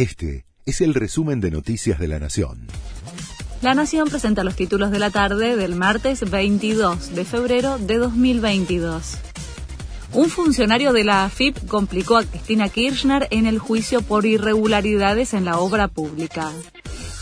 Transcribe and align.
Este 0.00 0.46
es 0.64 0.80
el 0.80 0.94
resumen 0.94 1.42
de 1.42 1.50
Noticias 1.50 1.98
de 1.98 2.08
la 2.08 2.18
Nación. 2.18 2.68
La 3.60 3.74
Nación 3.74 4.08
presenta 4.08 4.44
los 4.44 4.56
títulos 4.56 4.90
de 4.90 4.98
la 4.98 5.10
tarde 5.10 5.56
del 5.56 5.74
martes 5.74 6.30
22 6.30 7.14
de 7.14 7.26
febrero 7.26 7.76
de 7.76 7.98
2022. 7.98 9.18
Un 10.14 10.30
funcionario 10.30 10.94
de 10.94 11.04
la 11.04 11.26
AFIP 11.26 11.66
complicó 11.66 12.16
a 12.16 12.24
Cristina 12.24 12.70
Kirchner 12.70 13.28
en 13.30 13.44
el 13.44 13.58
juicio 13.58 14.00
por 14.00 14.24
irregularidades 14.24 15.34
en 15.34 15.44
la 15.44 15.58
obra 15.58 15.86
pública. 15.86 16.50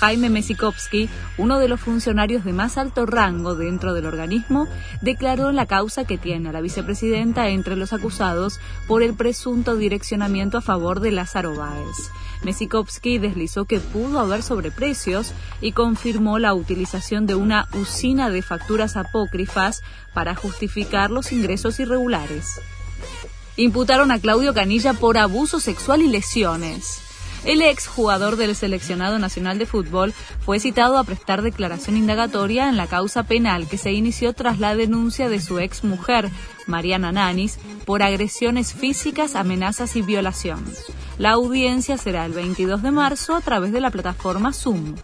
Jaime 0.00 0.30
Mesikovsky, 0.30 1.08
uno 1.38 1.58
de 1.58 1.66
los 1.66 1.80
funcionarios 1.80 2.44
de 2.44 2.52
más 2.52 2.78
alto 2.78 3.04
rango 3.04 3.56
dentro 3.56 3.94
del 3.94 4.06
organismo, 4.06 4.68
declaró 5.00 5.50
la 5.50 5.66
causa 5.66 6.04
que 6.04 6.18
tiene 6.18 6.48
a 6.48 6.52
la 6.52 6.60
vicepresidenta 6.60 7.48
entre 7.48 7.74
los 7.74 7.92
acusados 7.92 8.60
por 8.86 9.02
el 9.02 9.14
presunto 9.14 9.74
direccionamiento 9.76 10.58
a 10.58 10.60
favor 10.62 11.00
de 11.00 11.10
Lázaro 11.10 11.56
Báez. 11.56 11.96
Mesikovsky 12.44 13.18
deslizó 13.18 13.64
que 13.64 13.80
pudo 13.80 14.20
haber 14.20 14.44
sobreprecios 14.44 15.32
y 15.60 15.72
confirmó 15.72 16.38
la 16.38 16.54
utilización 16.54 17.26
de 17.26 17.34
una 17.34 17.66
usina 17.72 18.30
de 18.30 18.42
facturas 18.42 18.96
apócrifas 18.96 19.82
para 20.14 20.36
justificar 20.36 21.10
los 21.10 21.32
ingresos 21.32 21.80
irregulares. 21.80 22.60
Imputaron 23.56 24.12
a 24.12 24.20
Claudio 24.20 24.54
Canilla 24.54 24.92
por 24.92 25.18
abuso 25.18 25.58
sexual 25.58 26.02
y 26.02 26.08
lesiones. 26.08 27.07
El 27.44 27.62
ex 27.62 27.86
jugador 27.86 28.36
del 28.36 28.54
seleccionado 28.56 29.18
nacional 29.18 29.58
de 29.58 29.66
fútbol 29.66 30.12
fue 30.44 30.60
citado 30.60 30.98
a 30.98 31.04
prestar 31.04 31.42
declaración 31.42 31.96
indagatoria 31.96 32.68
en 32.68 32.76
la 32.76 32.86
causa 32.86 33.22
penal 33.22 33.68
que 33.68 33.78
se 33.78 33.92
inició 33.92 34.32
tras 34.32 34.58
la 34.58 34.74
denuncia 34.74 35.28
de 35.28 35.40
su 35.40 35.58
ex 35.58 35.84
mujer, 35.84 36.30
Mariana 36.66 37.12
Nanis, 37.12 37.58
por 37.84 38.02
agresiones 38.02 38.74
físicas, 38.74 39.34
amenazas 39.36 39.96
y 39.96 40.02
violación. 40.02 40.64
La 41.16 41.30
audiencia 41.30 41.96
será 41.96 42.26
el 42.26 42.32
22 42.32 42.82
de 42.82 42.90
marzo 42.90 43.34
a 43.34 43.40
través 43.40 43.72
de 43.72 43.80
la 43.80 43.90
plataforma 43.90 44.52
Zoom. 44.52 44.96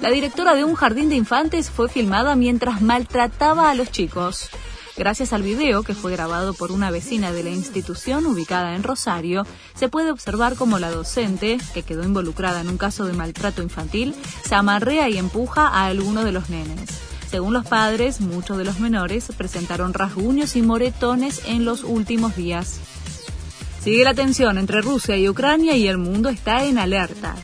La 0.00 0.10
directora 0.10 0.54
de 0.54 0.64
un 0.64 0.74
jardín 0.74 1.08
de 1.08 1.16
infantes 1.16 1.70
fue 1.70 1.88
filmada 1.88 2.36
mientras 2.36 2.82
maltrataba 2.82 3.70
a 3.70 3.74
los 3.74 3.90
chicos. 3.90 4.50
Gracias 4.96 5.32
al 5.32 5.42
video, 5.42 5.82
que 5.82 5.94
fue 5.94 6.12
grabado 6.12 6.54
por 6.54 6.70
una 6.70 6.92
vecina 6.92 7.32
de 7.32 7.42
la 7.42 7.50
institución 7.50 8.26
ubicada 8.26 8.76
en 8.76 8.84
Rosario, 8.84 9.44
se 9.74 9.88
puede 9.88 10.12
observar 10.12 10.54
cómo 10.54 10.78
la 10.78 10.92
docente, 10.92 11.58
que 11.74 11.82
quedó 11.82 12.04
involucrada 12.04 12.60
en 12.60 12.68
un 12.68 12.78
caso 12.78 13.04
de 13.04 13.12
maltrato 13.12 13.60
infantil, 13.60 14.14
se 14.44 14.54
amarrea 14.54 15.08
y 15.08 15.18
empuja 15.18 15.66
a 15.66 15.86
alguno 15.86 16.22
de 16.22 16.30
los 16.30 16.48
nenes. 16.48 16.90
Según 17.28 17.54
los 17.54 17.66
padres, 17.66 18.20
muchos 18.20 18.56
de 18.56 18.64
los 18.64 18.78
menores 18.78 19.26
presentaron 19.36 19.94
rasguños 19.94 20.54
y 20.54 20.62
moretones 20.62 21.42
en 21.46 21.64
los 21.64 21.82
últimos 21.82 22.36
días. 22.36 22.78
Sigue 23.82 24.04
la 24.04 24.14
tensión 24.14 24.58
entre 24.58 24.80
Rusia 24.80 25.16
y 25.16 25.28
Ucrania 25.28 25.76
y 25.76 25.88
el 25.88 25.98
mundo 25.98 26.28
está 26.28 26.64
en 26.64 26.78
alerta 26.78 27.34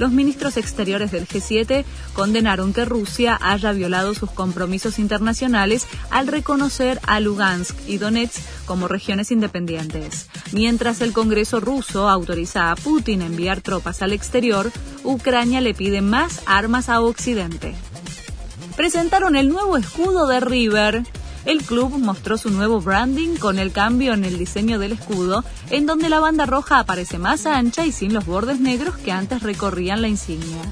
los 0.00 0.12
ministros 0.12 0.56
exteriores 0.56 1.12
del 1.12 1.28
G7 1.28 1.84
condenaron 2.14 2.72
que 2.72 2.86
Rusia 2.86 3.38
haya 3.38 3.70
violado 3.72 4.14
sus 4.14 4.30
compromisos 4.30 4.98
internacionales 4.98 5.86
al 6.10 6.26
reconocer 6.26 6.98
a 7.06 7.20
Lugansk 7.20 7.76
y 7.86 7.98
Donetsk 7.98 8.40
como 8.64 8.88
regiones 8.88 9.30
independientes. 9.30 10.30
Mientras 10.52 11.02
el 11.02 11.12
Congreso 11.12 11.60
ruso 11.60 12.08
autoriza 12.08 12.70
a 12.70 12.76
Putin 12.76 13.20
a 13.20 13.26
enviar 13.26 13.60
tropas 13.60 14.00
al 14.00 14.14
exterior, 14.14 14.72
Ucrania 15.04 15.60
le 15.60 15.74
pide 15.74 16.00
más 16.00 16.40
armas 16.46 16.88
a 16.88 17.02
Occidente. 17.02 17.74
Presentaron 18.76 19.36
el 19.36 19.50
nuevo 19.50 19.76
escudo 19.76 20.26
de 20.26 20.40
River 20.40 21.02
el 21.44 21.62
club 21.62 21.98
mostró 21.98 22.36
su 22.36 22.50
nuevo 22.50 22.80
branding 22.80 23.36
con 23.36 23.58
el 23.58 23.72
cambio 23.72 24.12
en 24.12 24.24
el 24.24 24.38
diseño 24.38 24.78
del 24.78 24.92
escudo, 24.92 25.44
en 25.70 25.86
donde 25.86 26.08
la 26.08 26.20
banda 26.20 26.46
roja 26.46 26.78
aparece 26.78 27.18
más 27.18 27.46
ancha 27.46 27.86
y 27.86 27.92
sin 27.92 28.12
los 28.12 28.26
bordes 28.26 28.60
negros 28.60 28.96
que 28.96 29.12
antes 29.12 29.42
recorrían 29.42 30.02
la 30.02 30.08
insignia. 30.08 30.62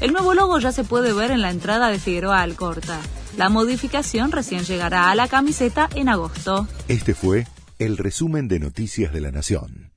El 0.00 0.12
nuevo 0.12 0.34
logo 0.34 0.58
ya 0.58 0.70
se 0.70 0.84
puede 0.84 1.12
ver 1.12 1.30
en 1.30 1.42
la 1.42 1.50
entrada 1.50 1.88
de 1.90 1.98
Figueroa 1.98 2.42
Alcorta. 2.42 3.00
La 3.36 3.48
modificación 3.48 4.32
recién 4.32 4.64
llegará 4.64 5.10
a 5.10 5.14
la 5.14 5.28
camiseta 5.28 5.88
en 5.94 6.08
agosto. 6.08 6.68
Este 6.88 7.14
fue 7.14 7.46
el 7.78 7.96
resumen 7.96 8.48
de 8.48 8.60
Noticias 8.60 9.12
de 9.12 9.20
la 9.20 9.30
Nación. 9.30 9.87